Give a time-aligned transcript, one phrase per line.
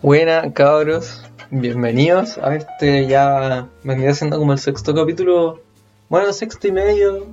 [0.00, 5.60] Buenas cabros, bienvenidos a este ya vendría siendo como el sexto capítulo,
[6.08, 7.26] bueno, sexto y medio,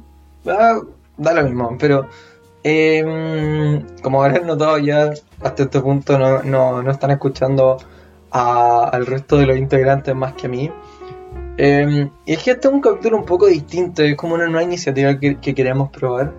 [0.48, 0.80] ah,
[1.16, 2.08] da lo mismo, pero
[2.64, 6.42] em, como habrán notado ya hasta este punto no,
[6.82, 7.78] no, están escuchando
[8.31, 10.72] al resto de los integrantes más que a mí.
[11.58, 14.63] Em, y es que este es un capítulo un poco distinto, es como una nueva
[14.63, 16.34] iniciativa que, que queremos probar,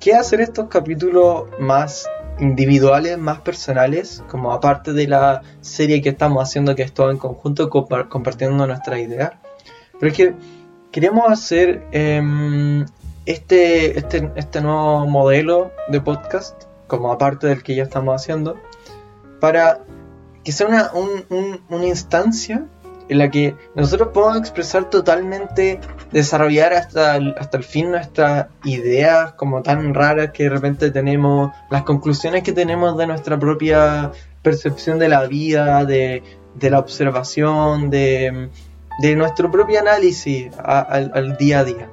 [0.00, 2.08] que hacer estos capítulos más
[2.40, 7.18] individuales más personales, como aparte de la serie que estamos haciendo, que es todo en
[7.18, 9.32] conjunto, compartiendo nuestras ideas.
[9.98, 10.34] Pero es que
[10.90, 12.86] queremos hacer em,
[13.26, 18.56] este, este, este nuevo modelo de podcast, como aparte del que ya estamos haciendo,
[19.40, 19.80] para
[20.44, 20.90] que sea una,
[21.68, 22.66] una instancia
[23.08, 25.80] en la que nosotros podemos expresar totalmente,
[26.12, 31.52] desarrollar hasta el, hasta el fin nuestras ideas como tan raras que de repente tenemos,
[31.70, 36.22] las conclusiones que tenemos de nuestra propia percepción de la vida, de,
[36.60, 38.50] la observación, de,
[39.16, 41.90] nuestro propio análisis al, día a día.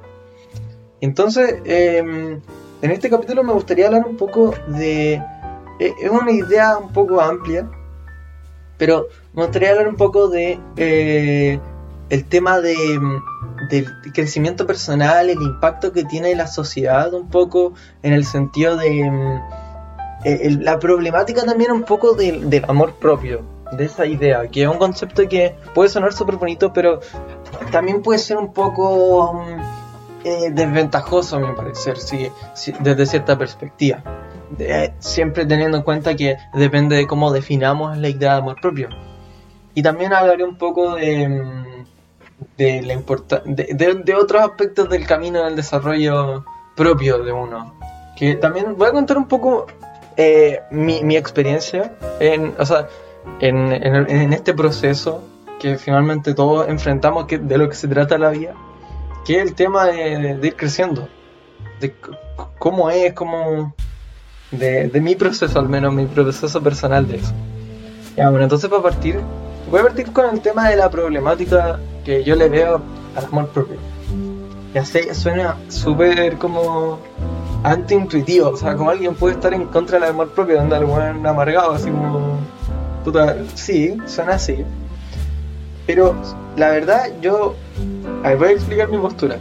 [1.00, 2.40] Entonces, em,
[2.82, 5.14] en este capítulo me gustaría hablar un poco de...
[5.78, 7.68] Eh, es una idea un poco amplia,
[8.78, 11.58] pero me gustaría hablar un poco de eh,
[12.10, 12.76] el tema de,
[13.70, 19.10] del crecimiento personal, el impacto que tiene la sociedad un poco en el sentido de
[19.10, 19.42] mm,
[20.24, 24.78] eh, la problemática también un poco del amor propio, de esa idea, que es un
[24.78, 27.00] concepto que puede sonar súper bonito, pero
[27.70, 29.76] también puede ser un poco mm,
[30.24, 32.30] eh, desventajoso, a mi parecer, si,
[32.80, 34.02] desde cierta perspectiva.
[34.98, 38.88] Siempre teniendo en cuenta que depende de cómo definamos la idea de amor propio.
[39.74, 41.42] Y también hablaré un poco de,
[42.56, 42.96] de, la
[43.44, 47.74] de, otros aspectos del camino del desarrollo propio de uno.
[48.16, 49.66] Que también voy a contar un poco
[50.16, 52.88] eh, mi, experiencia en, o sea,
[53.40, 55.22] en, en, este proceso
[55.60, 58.54] que finalmente todos enfrentamos que, de lo que se trata la vida,
[59.26, 61.08] que es el tema de, ir creciendo,
[61.80, 61.94] de
[62.58, 63.74] cómo es, cómo,
[64.50, 67.32] de, de mi proceso al menos, mi proceso personal de eso.
[68.16, 69.20] Ya, bueno, entonces para partir,
[69.70, 72.80] Voy a partir con el tema de la problemática que yo le veo
[73.16, 73.76] al amor propio.
[74.72, 77.00] Ya sé, suena súper como
[77.64, 81.72] anti-intuitivo, o sea, como alguien puede estar en contra del amor propio, donde algún amargado,
[81.72, 82.38] así como.
[83.04, 84.64] Puta, sí, suena así.
[85.86, 86.14] Pero
[86.56, 87.56] la verdad, yo.
[88.22, 89.38] A voy a explicar mi postura.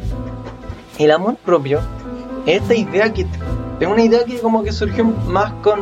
[0.98, 1.82] El amor propio
[2.48, 3.28] es esta idea que.
[3.80, 5.82] Es una idea que como que surgió más con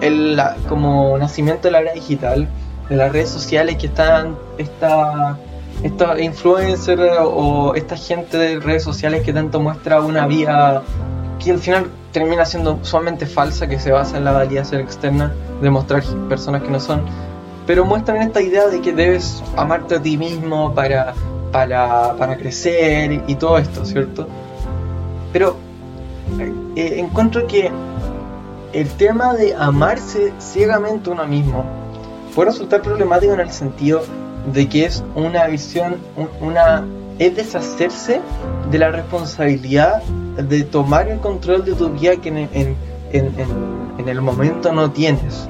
[0.00, 2.48] el como nacimiento de la era digital
[2.88, 5.38] de las redes sociales que están esta,
[5.82, 10.82] estos influencers o esta gente de redes sociales que tanto muestra una vida
[11.42, 15.70] que al final termina siendo sumamente falsa, que se basa en la validación externa de
[15.70, 17.02] mostrar personas que no son,
[17.66, 21.14] pero muestran esta idea de que debes amarte a ti mismo para,
[21.50, 24.28] para, para crecer y todo esto, ¿cierto?
[25.32, 25.56] Pero
[26.38, 27.70] eh, encuentro que
[28.72, 31.64] el tema de amarse ciegamente uno mismo
[32.34, 34.02] puede resultar problemático en el sentido
[34.52, 35.96] de que es una visión,
[36.40, 36.84] una
[37.18, 38.20] es deshacerse
[38.70, 40.02] de la responsabilidad
[40.36, 42.76] de tomar el control de tu vida que en,
[43.12, 45.48] en, el momento no tienes.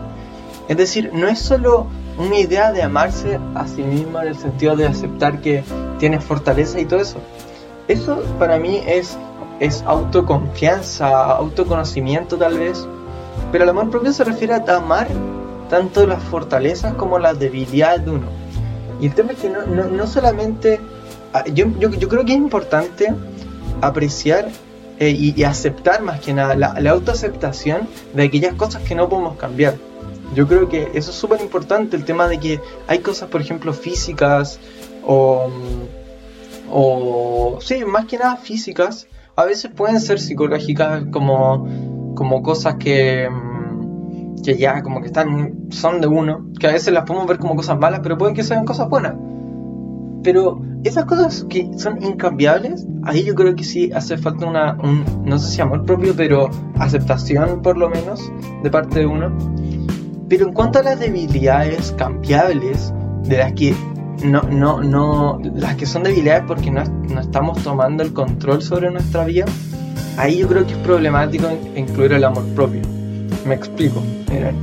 [0.69, 1.87] Es decir, no es solo
[2.19, 5.65] una idea de amarse a sí mismo en el sentido de aceptar que
[5.99, 7.19] tienes fortaleza y todo eso.
[7.89, 9.17] Eso para mí es,
[9.63, 12.85] es autoconfianza, autoconocimiento tal vez.
[13.53, 15.07] Pero el amor propio se refiere a amar
[15.71, 18.27] tanto las fortalezas como las debilidades de uno.
[19.01, 20.81] Y el tema es que no, no, solamente,
[21.33, 23.15] ah, yo, yo, yo, creo que es importante
[23.81, 24.49] apreciar
[24.99, 29.37] eh, y, aceptar más que nada la, la, autoaceptación de aquellas cosas que no podemos
[29.37, 29.77] cambiar.
[30.35, 33.73] Yo creo que eso es súper importante, el tema de que hay cosas, por ejemplo,
[33.73, 34.59] físicas
[35.07, 35.51] o,
[36.69, 39.07] o, sí, más que nada físicas,
[39.37, 41.67] a veces pueden ser psicológicas como,
[42.15, 43.29] como cosas que
[44.43, 47.55] que ya como que están, son de uno, que a veces las podemos ver como
[47.55, 49.15] cosas malas, pero pueden que sean cosas buenas.
[50.23, 55.05] Pero esas cosas que son incambiables, ahí yo creo que sí hace falta una, un,
[55.25, 59.37] no sé si amor propio, pero aceptación por lo menos de parte de uno.
[60.29, 62.93] Pero en cuanto a las debilidades cambiables,
[63.25, 63.75] de las que
[64.25, 68.91] no, no, no, las que son debilidades porque no, no estamos tomando el control sobre
[68.91, 69.47] nuestra vida,
[70.17, 72.83] ahí yo creo que es problemático incluir el amor propio.
[73.47, 74.03] Me explico.
[74.31, 74.57] Miren.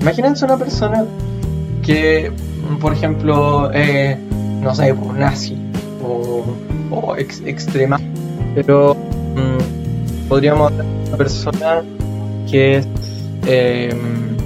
[0.00, 1.04] Imagínense una persona
[1.82, 2.32] que,
[2.80, 4.16] por ejemplo, eh,
[4.62, 5.56] no sé, nazi
[6.02, 6.44] o,
[6.90, 8.00] o extrema,
[8.54, 11.82] pero mm, podríamos una persona
[12.48, 12.88] que es
[13.46, 14.36] em,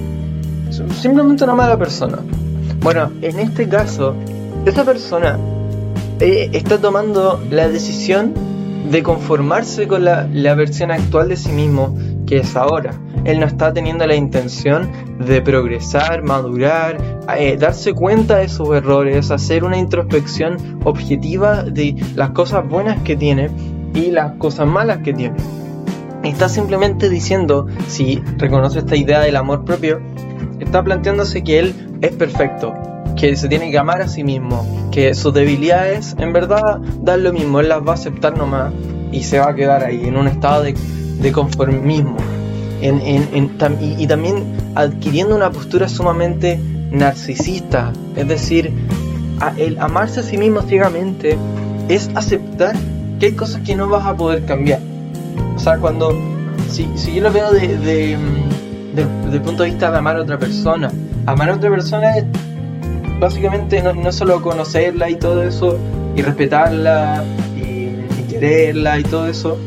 [1.01, 2.19] simplemente una mala persona.
[2.81, 4.15] Bueno, en este caso,
[4.65, 5.37] esa persona
[6.19, 8.33] eh, está tomando la decisión
[8.89, 12.93] de conformarse con la, la versión actual de sí mismo, que es ahora.
[13.25, 14.89] Él no está teniendo la intención
[15.19, 16.97] de progresar, madurar,
[17.37, 23.15] eh, darse cuenta de sus errores, hacer una introspección objetiva de las cosas buenas que
[23.15, 23.49] tiene
[23.93, 25.37] y las cosas malas que tiene.
[26.23, 30.01] Está simplemente diciendo, si reconoce esta idea del amor propio,
[30.59, 32.73] está planteándose que él es perfecto,
[33.15, 37.33] que se tiene que amar a sí mismo, que sus debilidades en verdad dan lo
[37.33, 38.73] mismo, él las va a aceptar nomás
[39.11, 42.17] y se va a quedar ahí en un estado de, de conformismo.
[42.81, 44.43] Y, también
[44.75, 46.59] adquiriendo una postura sumamente
[46.91, 48.73] narcisista, es decir,
[49.57, 51.37] el amarse a sí mismo ciegamente
[51.87, 52.75] es aceptar
[53.19, 54.81] que hay cosas que no vas a poder cambiar.
[55.55, 56.11] O sea, cuando,
[56.69, 58.17] si, si yo lo veo de, de,
[58.95, 60.91] de, punto de vista de amar a otra persona,
[61.25, 62.25] amar a otra persona es
[63.23, 65.79] básicamente no, no solo conocerla y todo eso,
[66.13, 67.23] y respetarla,
[67.55, 69.57] y, quererla y todo eso,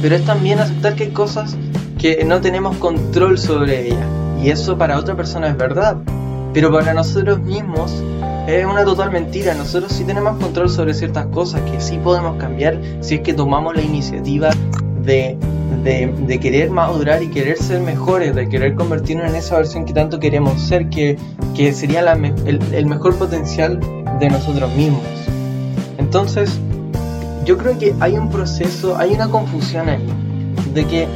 [0.00, 1.54] pero es también aceptar que hay cosas
[1.98, 4.06] que no tenemos control sobre ella.
[4.42, 5.96] Y eso para otra persona es verdad.
[6.54, 8.02] Pero para nosotros mismos
[8.46, 9.52] es una total mentira.
[9.54, 13.74] Nosotros sí tenemos control sobre ciertas cosas que sí podemos cambiar si es que tomamos
[13.74, 14.50] la iniciativa
[15.02, 15.36] de,
[15.86, 20.18] de, querer madurar y querer ser mejores, de querer convertirnos en esa versión que tanto
[20.18, 21.16] queremos ser, que,
[21.54, 23.78] que sería el, el mejor potencial
[24.18, 25.02] de nosotros mismos.
[25.98, 26.58] Entonces,
[27.44, 30.04] yo creo que hay un proceso, hay una confusión ahí,
[30.74, 31.06] de que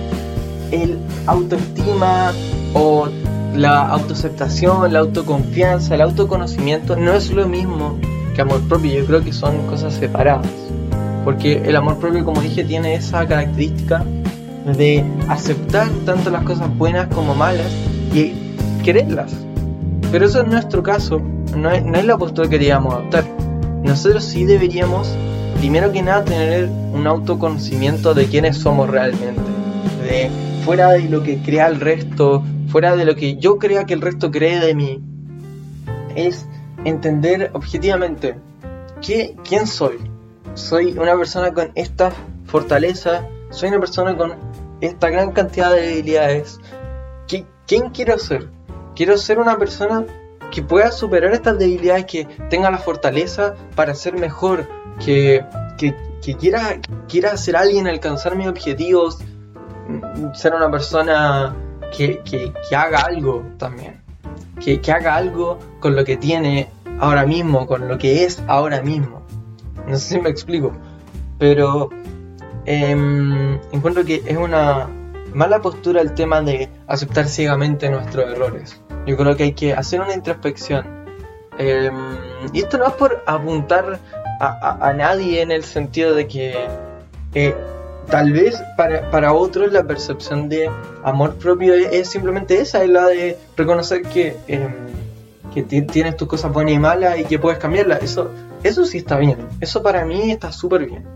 [0.71, 2.33] el autoestima
[2.73, 3.09] o
[3.57, 7.99] la autoaceptación, la autoconfianza, el autoconocimiento no es lo mismo
[8.37, 8.93] que amor propio.
[8.93, 10.47] Yo creo que son cosas separadas.
[11.25, 14.05] Porque el amor propio, como dije, tiene esa característica
[14.65, 17.73] de aceptar tanto las cosas buenas como malas
[18.15, 18.33] y
[18.83, 19.33] quererlas.
[20.13, 21.21] Pero eso es nuestro caso,
[21.57, 23.25] no es, no es la postura que queríamos adoptar.
[23.83, 25.09] Nosotros sí deberíamos,
[25.59, 29.41] primero que nada, tener un autoconocimiento de quiénes somos realmente.
[30.03, 30.31] De
[30.65, 34.01] fuera de lo que crea el resto, fuera de lo que yo crea que el
[34.01, 35.03] resto cree de mí,
[36.15, 36.47] es
[36.85, 38.37] entender objetivamente
[39.01, 39.99] ¿qué, quién soy.
[40.55, 42.13] Soy una persona con esta
[42.47, 44.35] fortaleza, soy una persona con
[44.81, 46.61] esta gran cantidad de debilidades.
[47.67, 48.49] ¿Quién quiero ser?
[48.97, 50.05] Quiero ser una persona
[50.51, 54.67] que pueda superar estas debilidades, que tenga la fortaleza para ser mejor,
[55.05, 55.45] que,
[55.79, 59.19] que, que quiera, quiera ser alguien, alcanzar mis objetivos,
[60.35, 61.55] ser una persona
[61.97, 64.01] que, haga algo también.
[64.63, 66.69] Que, haga algo con lo que tiene
[66.99, 69.23] ahora mismo, con lo que es ahora mismo.
[69.87, 70.73] No sé si me explico.
[71.39, 71.91] Pero
[72.71, 74.89] em, encuentro que es una
[75.35, 78.81] mala postura el tema de aceptar ciegamente nuestros errores.
[79.07, 80.87] Yo creo que hay que hacer una introspección.
[81.59, 82.17] Em,
[82.53, 83.99] y esto no es por apuntar
[84.41, 86.55] a, nadie en el sentido de que
[87.35, 87.55] eh,
[88.09, 90.71] tal vez para, para otros la percepción de
[91.03, 94.73] amor propio es, simplemente esa, es la de reconocer que, em,
[95.53, 98.03] que tienes tus cosas buenas y malas y que puedes cambiarlas.
[98.03, 98.31] Eso,
[98.63, 101.07] eso sí está bien, eso para mí está súper bien.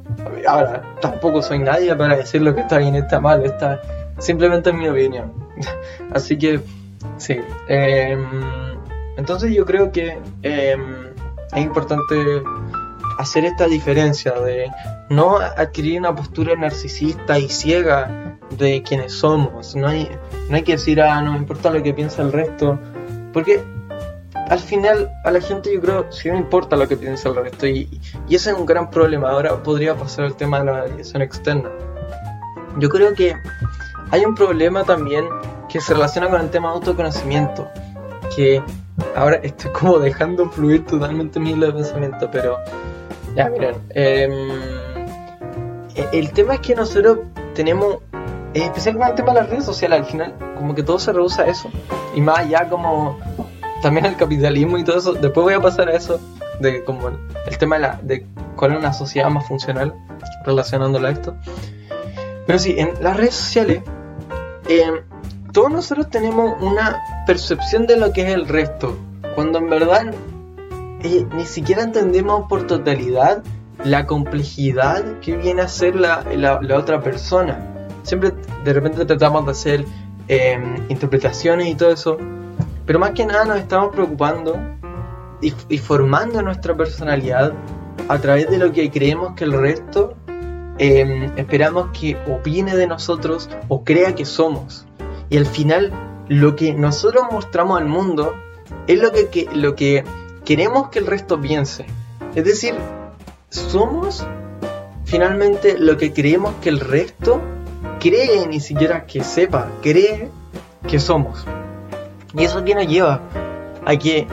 [0.46, 3.80] Ahora, tampoco soy nadie para decir lo que está bien está mal, está
[4.18, 5.32] simplemente en mi opinión.
[6.12, 6.60] Así que,
[7.18, 7.38] sí.
[7.68, 8.24] Em,
[9.16, 11.06] entonces yo creo que em,
[11.54, 12.42] es importante
[13.18, 14.70] hacer esta diferencia de
[15.10, 19.76] no adquirir una postura narcisista y ciega de quienes somos.
[19.76, 20.08] No hay,
[20.48, 22.78] no hay que decir, ah, no importa lo que piensa el resto,
[23.32, 23.62] porque
[24.48, 27.66] al final a la gente yo creo sí me importa lo que piensa el resto
[27.66, 27.88] y,
[28.28, 29.30] y ese es un gran problema.
[29.30, 31.70] Ahora podría pasar el tema de la validación externa.
[32.78, 33.36] Yo creo que
[34.10, 35.24] hay un problema también
[35.68, 37.68] que se relaciona con el tema de autoconocimiento,
[38.34, 38.62] que
[39.16, 42.58] ahora estoy como dejando fluir totalmente mi hilo de pensamiento, pero
[43.34, 43.74] ya, miren.
[43.90, 44.32] Em,
[45.94, 47.18] e, el tema es que nosotros
[47.54, 47.98] tenemos,
[48.52, 51.68] especialmente de las redes sociales, al final, como que todo se reduce a eso.
[52.14, 53.18] Y más allá, como
[53.84, 55.12] también el capitalismo y todo eso.
[55.12, 56.18] Después voy a pasar a eso,
[56.58, 58.26] de como el, tema de, la, de
[58.56, 59.94] cuál es una sociedad más funcional,
[60.46, 61.36] relacionándola a esto.
[62.46, 63.82] Pero sí, en las redes sociales,
[64.68, 64.94] em,
[65.52, 68.96] todos nosotros tenemos una percepción de lo que es el resto.
[69.34, 70.14] Cuando en verdad
[71.02, 73.42] ni siquiera entendemos por totalidad
[73.84, 76.24] la complejidad que viene a ser la,
[76.74, 77.86] otra persona.
[78.02, 78.32] Siempre
[78.64, 79.84] de repente tratamos de hacer
[80.28, 82.16] em, interpretaciones y todo eso,
[82.86, 84.58] pero más que nada nos estamos preocupando
[85.40, 87.52] y, formando nuestra personalidad
[88.08, 90.14] a través de lo que creemos que el resto
[90.78, 94.86] em, esperamos que opine de nosotros o crea que somos.
[95.28, 95.92] Y al final
[96.28, 98.34] lo que nosotros mostramos al mundo
[98.86, 100.04] es lo que, lo que
[100.44, 101.86] queremos que el resto piense.
[102.34, 102.74] Es decir,
[103.50, 104.26] somos
[105.04, 107.40] finalmente lo que creemos que el resto
[108.00, 110.30] cree, ni siquiera que sepa, cree
[110.88, 111.46] que somos.
[112.36, 113.20] Y eso que nos lleva
[113.84, 114.26] a que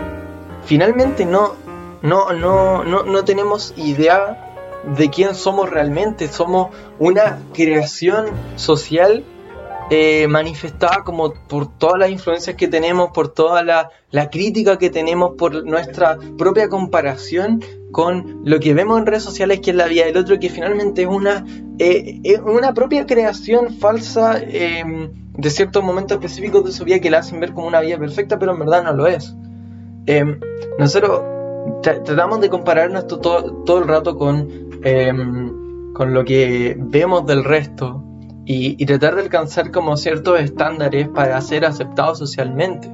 [0.65, 1.53] finalmente no,
[2.01, 4.47] no, no, no, no tenemos idea
[4.97, 6.27] de quién somos realmente.
[6.27, 9.23] Somos una creación social
[9.93, 13.89] eh, manifestada como por todas las influencias que tenemos, por toda la,
[14.29, 19.71] crítica que tenemos, por nuestra propia comparación con lo que vemos en redes sociales que
[19.71, 21.45] es la vida del otro, que finalmente es una,
[21.77, 27.19] eh, una propia creación falsa em, de ciertos momentos específicos de su vida que la
[27.19, 29.35] hacen ver como una vida perfecta, pero en verdad no lo es.
[30.05, 30.39] Em,
[30.77, 31.21] nosotros
[31.81, 34.47] tratamos de compararnos todo, todo el rato con,
[34.83, 38.03] em, con lo que vemos del resto
[38.45, 42.89] y, tratar de alcanzar como ciertos estándares para ser aceptados socialmente.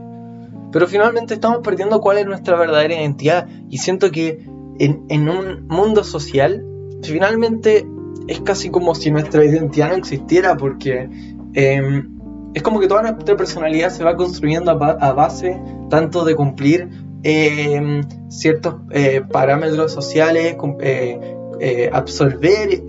[0.71, 4.45] Pero finalmente estamos perdiendo cuál es nuestra verdadera identidad y siento que
[4.79, 6.63] en, un mundo social
[7.01, 7.87] finalmente
[8.27, 11.09] es casi como si nuestra identidad no existiera porque
[11.53, 12.16] em,
[12.57, 15.61] es como que toda nuestra personalidad se va construyendo a, base
[15.91, 16.89] tanto de cumplir
[17.21, 22.83] em, ciertos eh, parámetros sociales, eh, eh, absorber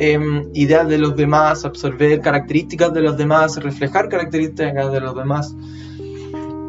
[0.55, 5.55] ideas de los demás, absorber características de los demás, reflejar características de los demás.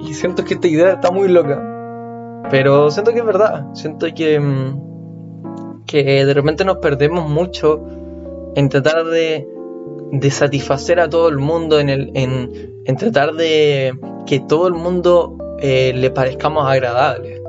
[0.01, 2.43] Y siento que esta idea está muy loca.
[2.51, 3.67] Pero siento que es verdad.
[3.75, 4.77] Siento que, em,
[5.85, 7.81] que de repente nos perdemos mucho
[8.57, 9.47] en tratar de,
[10.11, 13.93] de satisfacer a todo el mundo, en, el, en, tratar de
[14.25, 17.41] que todo el mundo eh, le parezcamos agradables.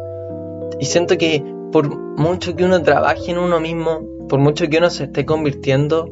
[0.78, 1.88] Y siento que por
[2.18, 6.10] mucho que uno trabaje en uno mismo, por mucho que uno se esté convirtiendo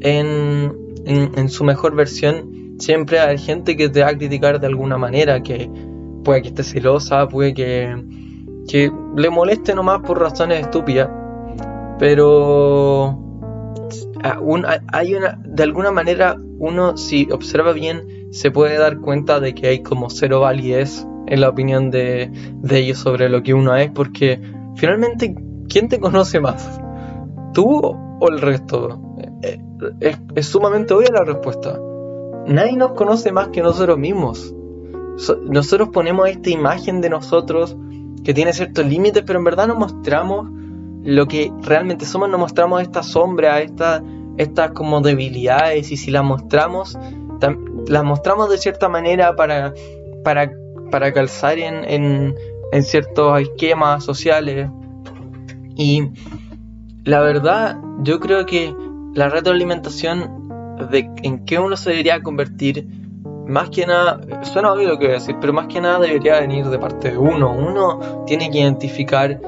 [0.00, 4.98] en, en, su mejor versión, siempre hay gente que te va a criticar de alguna
[4.98, 5.70] manera, que
[6.24, 7.94] puede que esté celosa, puede que,
[8.68, 11.08] que le moleste nomás por razones estúpidas,
[11.98, 13.29] pero
[14.92, 19.68] hay una, de alguna manera uno si observa bien se puede dar cuenta de que
[19.68, 22.30] hay como cero validez en la opinión de,
[22.70, 24.40] ellos sobre lo que uno es, porque
[24.76, 25.34] finalmente,
[25.68, 26.80] ¿quién te conoce más?
[27.54, 29.00] ¿Tú o el resto?
[29.42, 29.60] Eh,
[30.00, 31.78] eh, es, sumamente obvia la respuesta.
[32.46, 34.54] Nadie nos conoce más que nosotros mismos.
[35.48, 37.76] nosotros ponemos esta imagen de nosotros
[38.24, 40.50] que tiene ciertos límites, pero en verdad nos mostramos
[41.02, 44.02] lo que realmente somos, nos mostramos esta sombra, estas
[44.40, 46.98] estas como debilidades, y si las mostramos,
[47.86, 49.74] las mostramos de cierta manera para,
[50.24, 50.50] para,
[50.90, 52.34] para calzar en, en,
[52.72, 54.70] en ciertos esquemas sociales.
[55.76, 56.08] Y
[57.04, 58.74] la verdad, yo creo que
[59.14, 60.48] la retroalimentación
[60.90, 62.86] de en qué uno se debería convertir,
[63.46, 66.40] más que nada, suena obvio lo que voy a decir, pero más que nada debería
[66.40, 67.52] venir de parte de uno.
[67.52, 69.38] Uno tiene que identificar,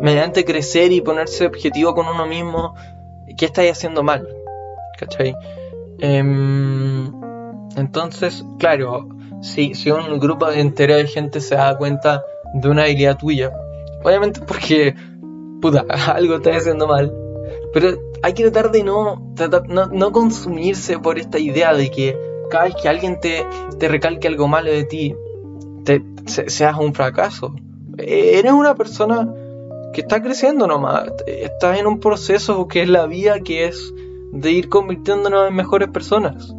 [0.00, 2.74] mediante crecer y ponerse objetivo con uno mismo,
[3.36, 4.28] qué estáis haciendo mal.
[4.98, 5.34] ¿Cachai?
[6.00, 7.12] Em,
[7.76, 9.08] entonces, claro,
[9.42, 12.24] si, si un grupo entero de gente se da cuenta
[12.54, 13.52] de una habilidad tuya,
[14.02, 14.94] obviamente porque
[15.60, 17.12] puta, algo está haciendo mal.
[17.72, 19.22] Pero hay que tratar de no,
[19.68, 22.18] no, consumirse por esta idea de que
[22.50, 23.46] cada vez que alguien te,
[23.78, 25.14] te recalque algo malo de ti,
[26.26, 27.54] seas un fracaso.
[27.98, 29.32] E, eres una persona
[29.92, 31.10] que está creciendo nomás.
[31.26, 33.94] Estás en un proceso que es la vida, que es
[34.32, 36.54] de ir convirtiéndonos en mejores personas.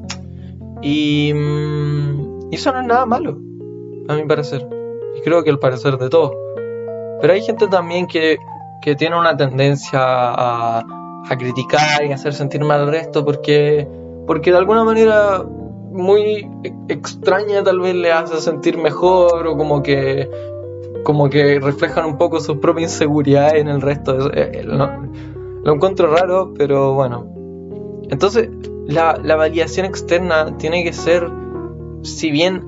[0.82, 3.38] Y, mm, y eso no es nada malo,
[4.08, 4.68] a mi parecer.
[5.18, 6.32] Y creo que el parecer de todos.
[7.22, 8.38] Pero hay gente también que
[8.82, 13.88] que tiene una tendencia a, a criticar y hacer sentir mal al resto porque,
[14.26, 15.44] porque de alguna manera
[15.92, 16.50] muy
[16.88, 20.30] extraña tal vez le hace sentir mejor o como que
[21.04, 24.32] como que reflejan un poco su propia inseguridad en el resto.
[24.34, 27.28] Eh, lo encuentro raro, pero bueno.
[28.10, 28.50] Entonces,
[28.88, 31.30] la, la, validación externa tiene que ser,
[32.02, 32.64] si bien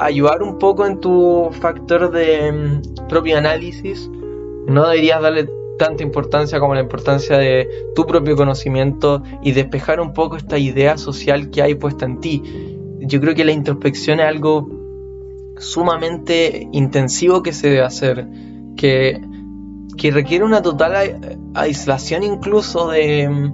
[0.00, 4.10] ayudar un poco en tu factor de mm, propio análisis,
[4.66, 10.12] no deberías darle tanta importancia como la importancia de tu propio conocimiento y despejar un
[10.12, 12.42] poco esta idea social que hay puesta en ti.
[13.00, 14.68] Yo creo que la introspección es algo
[15.60, 18.26] sumamente intensivo que se debe hacer,
[18.76, 19.20] que,
[19.96, 23.52] que requiere una total aislación incluso de,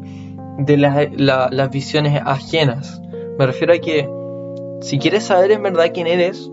[0.58, 3.02] de las visiones ajenas.
[3.38, 4.08] Me refiero a que
[4.80, 6.50] si quieres saber en verdad quién eres,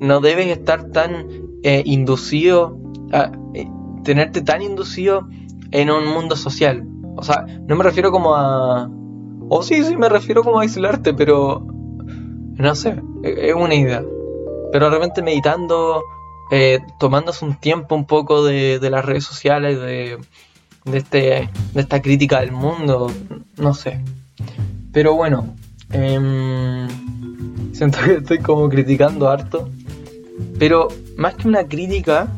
[0.00, 1.26] no debes estar tan
[1.62, 2.78] eh, inducido
[3.12, 3.68] a, eh,
[4.04, 5.28] tenerte tan inducido
[5.70, 6.86] en un mundo social.
[7.16, 8.90] O sea, no me refiero como a...
[9.48, 11.66] O sí, sí, me refiero como a aislarte, pero...
[12.56, 14.02] No sé, e-, es una idea.
[14.72, 16.02] Pero realmente meditando
[16.50, 20.18] eh, tomándose un tiempo un poco de, las redes sociales, de,
[20.84, 23.10] de, este, de esta crítica del mundo,
[23.56, 24.00] no sé.
[24.92, 25.54] Pero bueno,
[25.92, 26.88] em,
[27.72, 29.68] siento que estoy como criticando harto.
[30.58, 32.28] Pero más que una crítica,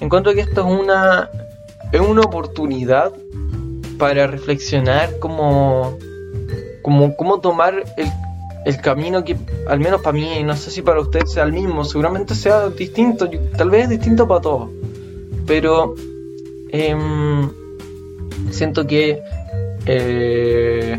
[0.00, 1.28] encuentro que esto es una,
[1.92, 3.12] es una oportunidad
[3.98, 5.98] para reflexionar como,
[6.82, 8.08] como, cómo tomar el,
[8.64, 9.36] el, camino que,
[9.68, 13.28] al menos para mí, no sé si para usted sea el mismo, seguramente sea distinto,
[13.56, 14.70] tal vez es distinto para todos,
[15.46, 15.94] pero
[16.70, 17.50] em,
[18.50, 19.22] siento que
[19.86, 20.98] eh,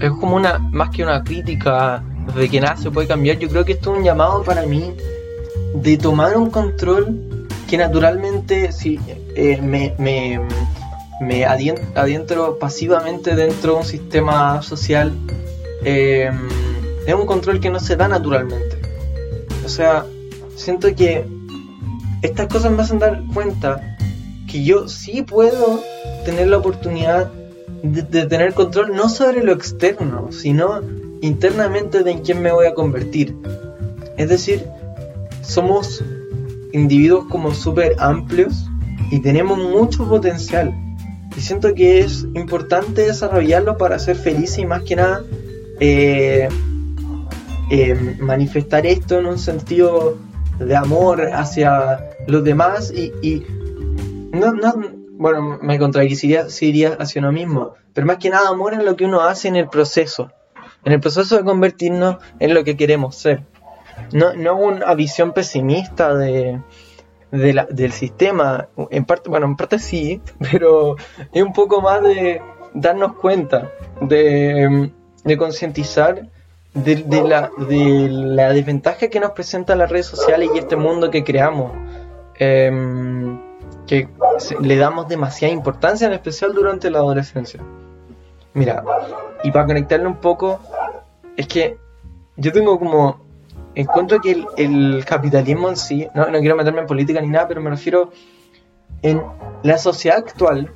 [0.00, 2.02] es como una, más que una crítica
[2.36, 4.94] de que nada se puede cambiar, yo creo que esto es un llamado para mí
[5.74, 8.98] de tomar un control que naturalmente si
[9.34, 10.40] eh, me, me,
[11.20, 15.12] me adentro pasivamente dentro de un sistema social
[15.84, 16.36] em,
[17.06, 18.78] es un control que no se da naturalmente.
[19.64, 20.06] O sea,
[20.56, 21.24] siento que
[22.22, 23.96] estas cosas me hacen dar cuenta
[24.50, 25.82] que yo sí puedo
[26.24, 27.30] tener la oportunidad
[27.82, 30.80] de, tener control no sobre lo externo, sino
[31.20, 33.36] internamente de en quién me voy a convertir.
[34.16, 34.64] Es decir,
[35.42, 36.02] somos
[36.72, 38.66] individuos como súper amplios
[39.10, 40.72] y tenemos mucho potencial.
[41.36, 45.22] Y siento que es importante desarrollarlo para ser feliz y más que nada
[45.80, 46.48] eh,
[47.74, 50.18] eh, manifestar esto en un sentido
[50.58, 53.46] de amor hacia los demás y,
[54.30, 54.74] no, no,
[55.12, 56.42] bueno, me contradiciría
[56.98, 59.70] hacia uno mismo, pero más que nada amor en lo que uno hace en el
[59.70, 60.30] proceso,
[60.84, 63.42] en el proceso de convertirnos en lo que queremos ser.
[64.12, 66.60] No, no una visión pesimista de,
[67.30, 68.68] del sistema.
[68.90, 70.20] En parte, bueno, en parte sí,
[70.52, 70.96] pero
[71.32, 72.42] es un poco más de
[72.74, 73.70] darnos cuenta,
[74.02, 74.92] de,
[75.24, 76.28] de concientizar
[76.74, 81.22] de, la, de la desventaja que nos presentan las redes sociales y este mundo que
[81.22, 81.72] creamos.
[82.36, 83.38] Em,
[83.86, 84.08] que
[84.60, 87.60] le damos demasiada importancia, en especial durante la adolescencia.
[88.54, 88.82] Mira,
[89.44, 90.60] y para conectarle un poco,
[91.36, 91.78] es que
[92.36, 93.20] yo tengo como
[93.74, 97.60] encuentro que el, capitalismo en sí, no, no, quiero meterme en política ni nada, pero
[97.60, 98.10] me refiero
[99.02, 99.22] en
[99.62, 100.70] la sociedad actual,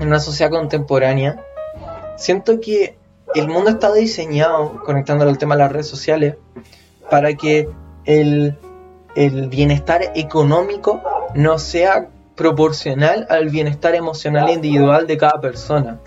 [0.00, 1.44] en una sociedad contemporánea,
[2.16, 2.96] siento que
[3.34, 6.36] el mundo está diseñado, conectándolo al tema de las redes sociales,
[7.10, 7.68] para que
[8.04, 8.58] el,
[9.14, 11.02] el bienestar económico
[11.34, 16.00] no sea proporcional al bienestar emocional individual de cada persona.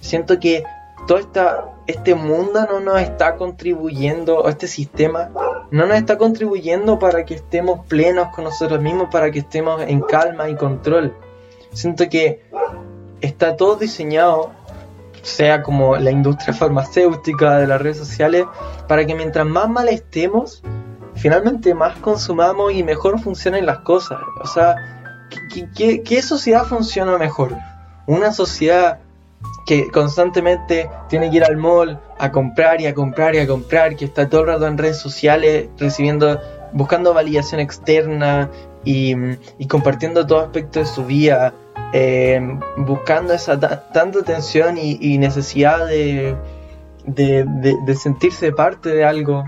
[0.00, 0.64] Siento que
[1.06, 5.30] todo esta, este mundo no nos está contribuyendo, o este sistema
[5.70, 10.00] no nos está contribuyendo para que estemos plenos con nosotros mismos, para que estemos en
[10.00, 11.14] calma y control.
[11.72, 12.42] Siento que
[13.20, 14.52] está todo diseñado,
[15.24, 18.44] sea como la industria farmacéutica de las redes sociales,
[18.86, 20.62] para que mientras más mal estemos,
[21.14, 24.20] finalmente más consumamos y mejor funcionen las cosas.
[24.42, 24.76] O sea,
[25.74, 27.56] ¿qué, qué sociedad funciona mejor?
[28.06, 29.00] Una sociedad
[29.66, 33.96] que constantemente tiene que ir al mall a comprar y a comprar y a comprar,
[33.96, 36.38] que está todo el rato en redes sociales recibiendo,
[36.72, 38.50] buscando validación externa
[38.84, 39.14] y,
[39.66, 41.54] compartiendo todo aspecto de su vida,
[41.96, 42.40] eh,
[42.76, 43.56] buscando esa
[43.92, 46.36] tanta atención y, necesidad de,
[47.06, 49.44] de, sentirse parte de algo.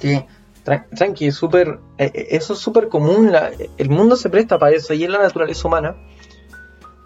[0.00, 0.24] Que,
[0.62, 3.32] tranqui, super, eh, eh, eso es súper común,
[3.76, 5.96] el mundo se presta para eso y es la naturaleza humana.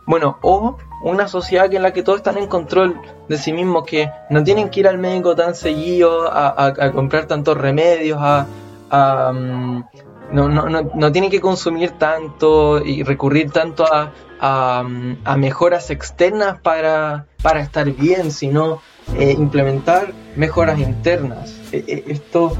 [0.06, 4.10] Bueno, o una sociedad en la que todos están en control de sí mismos, que
[4.28, 9.84] no tienen que ir al médico tan seguido a, comprar tantos remedios, a, mm,
[10.32, 17.26] no, no, no, tienen que consumir tanto y recurrir tanto a, mm, mejoras externas para,
[17.42, 18.80] para estar bien, sino
[19.18, 21.54] eh, implementar mejoras internas.
[21.72, 22.52] E, e, esto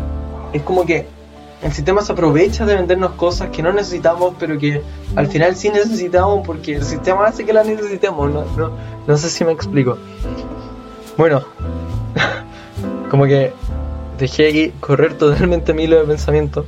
[0.53, 1.07] es como que
[1.63, 4.83] el sistema se aprovecha de vendernos cosas que no necesitamos, pero que
[5.17, 8.31] al final sí necesitamos porque el sistema hace que las necesitemos.
[8.31, 8.71] No,
[9.07, 9.97] no, sé si me explico.
[11.17, 11.43] Bueno,
[13.11, 13.53] como que
[14.19, 16.67] dejé correr totalmente mi hilo de pensamiento.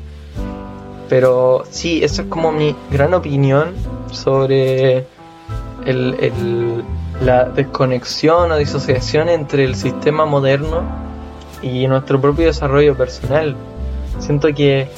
[1.08, 3.74] Pero sí, esa es como mi gran opinión
[4.10, 5.06] sobre
[5.86, 6.84] el,
[7.22, 10.82] la desconexión o disociación entre el sistema moderno
[11.62, 13.56] y nuestro propio desarrollo personal.
[14.18, 14.88] Siento que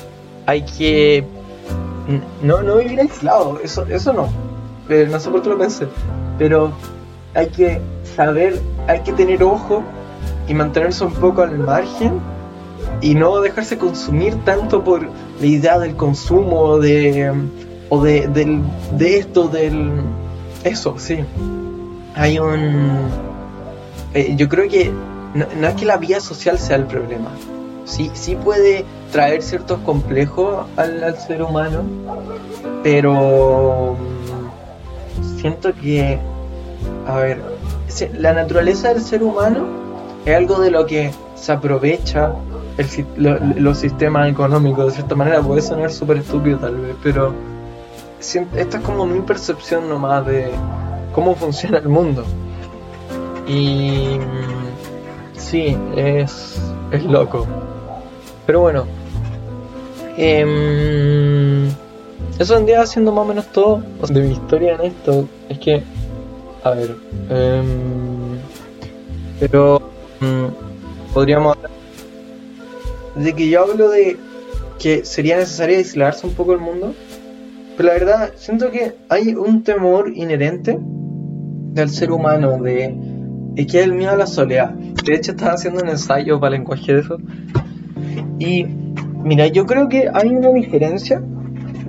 [0.46, 1.24] hay que
[2.42, 4.28] no, no vivir aislado, eso, eso no.
[4.88, 5.86] Pero no sé por qué lo pensé.
[6.38, 6.72] Pero
[7.34, 7.80] hay que
[8.16, 9.82] saber, hay que tener ojo
[10.48, 12.20] y mantenerse un poco al margen
[13.00, 15.08] y no dejarse consumir tanto por
[15.40, 17.32] la idea del consumo de,
[17.88, 18.62] o de, del,
[18.96, 19.90] de esto, del...
[20.64, 21.18] Eso, sí.
[22.14, 23.08] Hay un...
[24.12, 24.92] Eh, yo creo que
[25.34, 27.30] no, es que la vía social sea el problema,
[27.84, 31.82] sí, sí puede traer ciertos complejos al, ser humano,
[32.82, 36.18] pero mm, siento que,
[37.06, 37.40] a ver,
[38.18, 39.66] la naturaleza del ser humano
[40.24, 42.34] es algo de lo que se aprovecha
[43.16, 47.32] los sistemas económicos, de cierta manera puede sonar súper estúpido tal vez, pero
[48.18, 50.50] esta es como mi percepción nomás de
[51.12, 52.24] cómo funciona el mundo.
[53.46, 56.60] Y mm, sí, es,
[56.92, 57.46] es loco.
[58.46, 58.84] Pero bueno,
[60.16, 61.70] eh,
[62.38, 65.28] eso vendría haciendo más o menos todo de mi historia en esto.
[65.48, 65.82] Es que,
[66.64, 66.96] a ver,
[67.28, 68.38] em,
[69.38, 69.80] pero
[70.20, 71.56] mm, podríamos
[73.22, 74.16] de que yo hablo de
[74.78, 76.94] que sería necesario aislarse un poco el mundo.
[77.76, 82.94] Pero la verdad, siento que hay un temor inherente del ser humano de,
[83.54, 84.70] de que es el miedo a la soledad.
[84.70, 87.18] De hecho, estaba haciendo un ensayo para el lenguaje de eso.
[88.38, 88.64] Y
[89.22, 91.22] mira, yo creo que hay una diferencia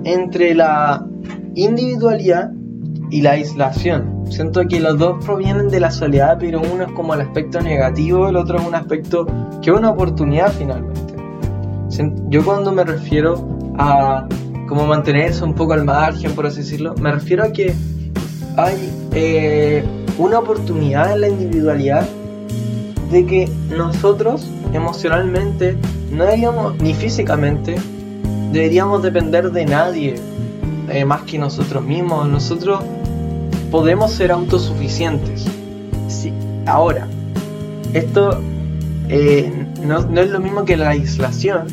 [0.04, 1.06] entre la
[1.54, 2.52] individualidad
[3.10, 4.24] y la aislación.
[4.30, 8.28] Siento que los dos provienen de la soledad, pero uno es como el aspecto negativo,
[8.28, 9.26] el otro es un aspecto
[9.60, 11.01] que es una oportunidad finalmente.
[12.28, 13.46] Yo cuando me refiero
[13.78, 14.26] a
[14.66, 17.74] como mantenerse un poco al margen, por así decirlo, me refiero a que
[18.56, 19.84] hay eh,
[20.16, 22.08] una oportunidad en la individualidad
[23.10, 25.76] de que nosotros emocionalmente
[26.10, 27.76] no deberíamos, ni físicamente,
[28.52, 30.14] deberíamos depender de nadie
[30.88, 32.26] eh, más que nosotros mismos.
[32.26, 32.82] Nosotros
[33.70, 35.44] podemos ser autosuficientes.
[36.08, 36.32] Sí,
[36.66, 37.06] ahora,
[37.92, 38.40] esto
[39.08, 39.52] eh,
[39.84, 41.66] no, no es lo mismo que la aislación,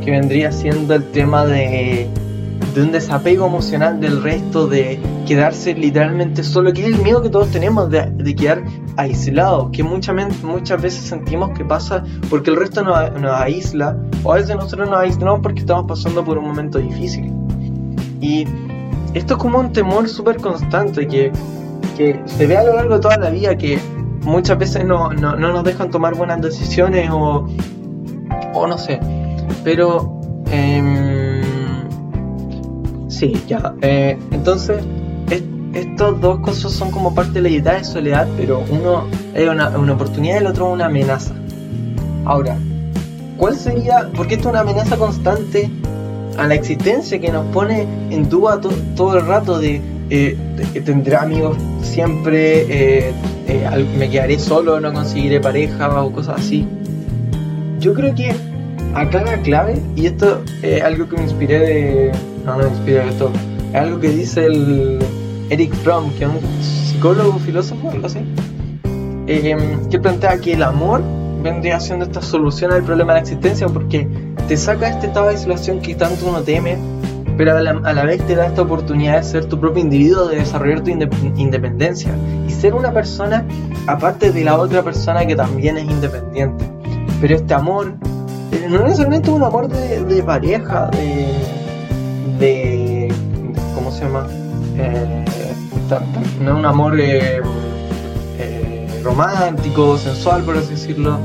[0.00, 2.08] que vendría siendo el tema de
[2.74, 7.30] de un desapego emocional del resto, de quedarse literalmente solo, que es el miedo que
[7.30, 8.62] todos tenemos de, quedar
[8.96, 12.96] aislados, que muchas, muchas veces sentimos que pasa porque el resto nos,
[13.32, 17.32] aísla, o a veces nosotros nos aislamos porque estamos pasando por un momento difícil.
[18.20, 18.46] Y
[19.14, 21.32] esto es como un temor súper constante que,
[21.96, 23.80] que se ve a lo largo de toda la vida, que
[24.22, 27.48] muchas veces no, no, no nos dejan tomar buenas decisiones o,
[28.54, 29.00] o no sé,
[29.64, 30.20] pero...
[30.50, 31.20] Eh,
[33.20, 33.74] Sí, ya.
[33.82, 34.82] Eh, entonces,
[35.74, 39.68] estos dos cosas son como parte de la idea de soledad, pero uno es una,
[39.92, 41.34] oportunidad y el otro una amenaza.
[42.24, 42.56] Ahora,
[43.36, 44.08] ¿cuál sería?
[44.16, 45.70] Porque esto es una amenaza constante
[46.38, 48.58] a la existencia que nos pone en duda
[48.96, 50.36] todo el rato de, eh,
[50.84, 52.62] tendré amigos siempre,
[53.08, 53.12] eh,
[53.48, 56.66] eh, me quedaré solo, no conseguiré pareja o cosas así.
[57.80, 58.34] Yo creo que
[58.94, 62.12] acá la clave, y esto es algo que me inspiré de
[62.44, 63.30] no me inspira esto.
[63.70, 64.98] Es algo que dice el
[65.50, 68.20] Eric Fromm, que es un psicólogo, filósofo, algo así,
[69.26, 69.56] eh,
[69.90, 71.02] que plantea que el amor
[71.42, 74.06] vendría siendo esta solución al problema de la existencia porque
[74.48, 76.76] te saca este estado de aislación que tanto uno teme,
[77.36, 80.82] pero a la, vez te da esta oportunidad de ser tu propio individuo, de desarrollar
[80.82, 82.10] tu independencia
[82.46, 83.46] y ser una persona
[83.86, 86.64] aparte de la otra persona que también es independiente.
[87.20, 88.19] Pero este amor eh,
[88.78, 91.60] no necesariamente un amor de pareja, de
[92.40, 93.12] de,
[93.74, 94.26] ¿cómo se llama?
[94.76, 95.24] Eh,
[96.40, 97.40] no un amor eh,
[98.38, 101.18] eh, romántico, sensual, por así decirlo.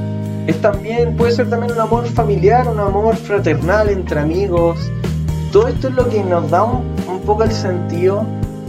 [0.46, 4.78] Es también, puede ser también un amor familiar, un amor fraternal entre amigos.
[5.52, 8.24] Todo esto es lo que nos da un, poco el sentido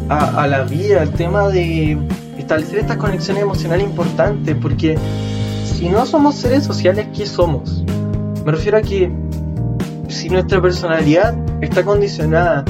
[0.08, 1.98] a, la vida, el tema de
[2.38, 4.96] establecer estas conexiones emocionales importantes, porque
[5.64, 7.84] si no somos seres sociales, ¿qué somos?
[8.46, 9.10] Me refiero a que
[10.06, 12.64] si nuestra personalidad está condicionada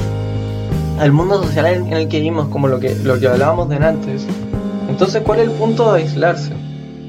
[0.99, 4.25] al mundo social en, el que vivimos, como lo que, lo que hablábamos de antes,
[4.89, 6.53] entonces ¿cuál es el punto de aislarse?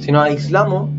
[0.01, 0.91] Si nos aislamos,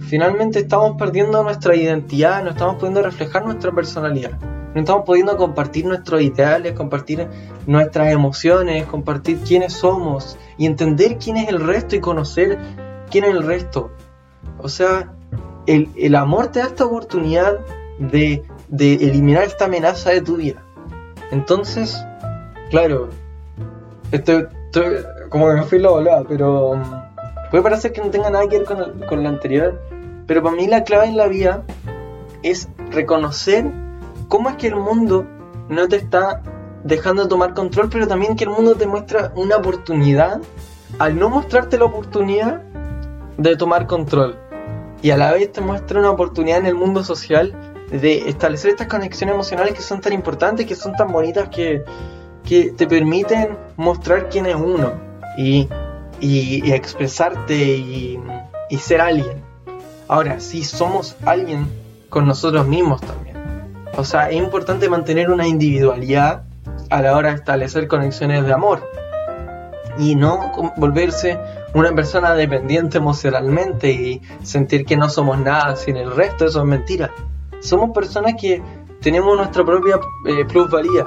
[0.00, 4.30] finalmente estamos perdiendo nuestra identidad, no estamos pudiendo reflejar nuestra personalidad,
[4.74, 7.28] no estamos pudiendo compartir nuestros ideales, compartir
[7.66, 12.56] nuestras emociones, compartir quiénes somos y entender quién es el resto y conocer
[13.10, 13.90] quién es el resto.
[14.56, 15.12] O sea,
[15.68, 17.60] el, el amor te da esta oportunidad
[17.98, 20.62] de de eliminar esta amenaza de tu vida.
[21.30, 22.04] Entonces,
[22.70, 23.08] claro,
[24.12, 24.48] esto,
[25.28, 26.82] como que me fui la volada, pero um,
[27.50, 29.80] puede parecer que no tenga nada que ver con, con lo anterior,
[30.26, 31.64] pero para mí la clave en la vida
[32.42, 33.66] es reconocer
[34.28, 35.26] cómo es que el mundo
[35.68, 36.42] no te está
[36.84, 40.40] dejando tomar control, pero también que el mundo te muestra una oportunidad
[40.98, 42.62] al no mostrarte la oportunidad
[43.36, 44.38] de tomar control.
[45.02, 47.54] Y a la vez te muestra una oportunidad en el mundo social
[47.90, 51.84] de establecer estas conexiones emocionales que son tan importantes, que son tan bonitas, que,
[52.44, 54.92] que te permiten mostrar quién es uno
[55.36, 55.68] y,
[56.20, 58.20] y, expresarte y,
[58.68, 59.42] y, ser alguien.
[60.08, 61.68] Ahora, si somos alguien
[62.08, 63.36] con nosotros mismos también.
[63.96, 66.42] O sea, es importante mantener una individualidad
[66.90, 68.82] a la hora de establecer conexiones de amor
[69.98, 71.38] y no volverse
[71.74, 76.64] una persona dependiente emocionalmente y sentir que no somos nada sin el resto, eso es
[76.64, 77.10] mentira.
[77.60, 78.62] Somos personas que
[79.00, 81.06] tenemos nuestra propia eh, plusvalía.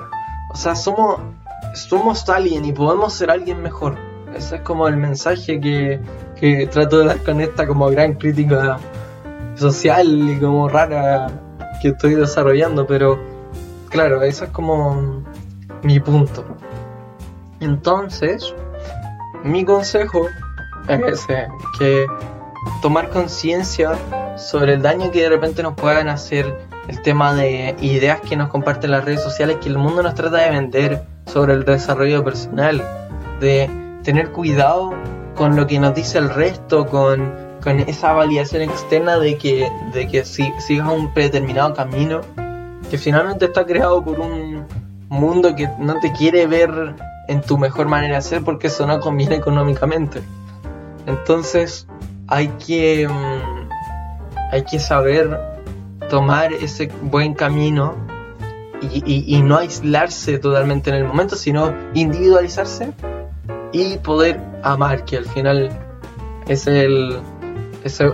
[0.51, 1.19] O sea, somos,
[1.73, 3.97] somos alguien y podemos ser alguien mejor.
[4.35, 5.99] Ese es como el mensaje que,
[6.39, 8.77] que trato de dar con esta como gran crítica
[9.55, 11.27] social y como rara
[11.81, 13.19] que estoy desarrollando, pero
[13.89, 15.23] claro, eso es como
[15.83, 16.45] mi punto.
[17.59, 18.53] Entonces,
[19.43, 20.27] mi consejo
[21.79, 22.05] que
[22.81, 23.91] tomar conciencia
[24.37, 28.49] sobre el daño que de repente nos puedan hacer el tema de ideas que nos
[28.49, 32.83] comparten las redes sociales que el mundo nos trata de vender sobre el desarrollo personal,
[33.39, 33.69] de
[34.03, 34.93] tener cuidado
[35.35, 40.07] con lo que nos dice el resto, con, con esa validación externa de que, de
[40.07, 42.21] que si, sigas un predeterminado camino
[42.89, 44.65] que finalmente está creado por un
[45.09, 46.95] mundo que no te quiere ver
[47.27, 50.21] en tu mejor manera de ser porque eso no conviene económicamente.
[51.05, 51.87] Entonces
[52.27, 53.69] hay que, mm,
[54.51, 55.39] hay que saber
[56.09, 57.95] tomar ese buen camino
[58.81, 62.91] y, no aislarse totalmente en el momento, sino individualizarse
[63.71, 65.69] y poder amar, que al final
[66.47, 67.19] es el,
[67.83, 68.07] esa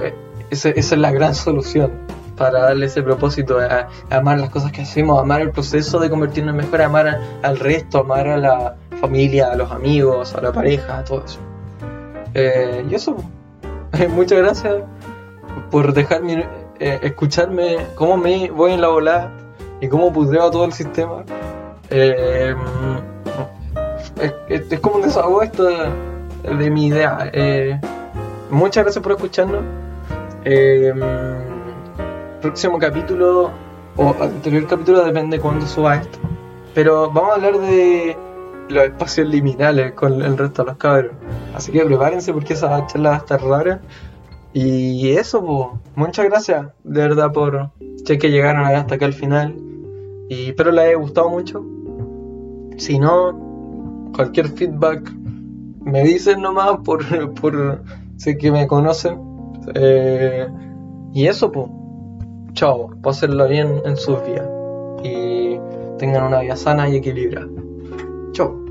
[0.52, 1.92] es la gran solución
[2.38, 6.52] para darle ese propósito a, amar las cosas que hacemos, amar el proceso de convertirnos
[6.52, 11.00] en mejor, amar al resto, amar a la familia, a los amigos, a la pareja,
[11.00, 11.40] a todo eso.
[12.34, 13.16] Eh, y eso,
[14.10, 14.84] muchas gracias
[15.72, 16.46] por dejarme
[16.80, 19.32] eh, escucharme cómo me voy en la volada
[19.82, 21.24] y cómo pudreo todo el sistema.
[21.90, 22.56] Eh,
[24.50, 27.32] es, como un desahogo esto de, mi idea.
[28.50, 29.64] muchas gracias por escucharnos.
[32.42, 33.52] próximo capítulo
[33.96, 36.20] o anterior capítulo depende de cuándo suba esto.
[36.74, 38.16] Pero vamos a hablar de
[38.70, 41.14] los espacios liminales con el resto de los cabros.
[41.56, 43.82] Así que prepárense porque esa charla va a estar rara.
[44.54, 47.72] Y eso, pues, muchas gracias de verdad por
[48.04, 49.56] che que llegaron hasta acá al final.
[50.30, 51.64] Y espero les haya gustado mucho.
[52.78, 55.12] Si no, cualquier feedback
[55.82, 57.84] me dicen nomás por, por
[58.18, 59.20] sé que me conocen.
[59.76, 60.48] Eh,
[61.14, 61.68] y eso, pues,
[62.54, 64.48] chao, pásenlo bien en sus días.
[65.04, 65.60] Y
[65.98, 67.48] tengan una vida sana y equilibrada.
[68.34, 68.67] Chao.